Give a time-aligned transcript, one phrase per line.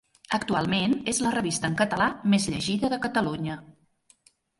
[0.35, 3.59] Actualment és la revista en català més llegida de Catalunya.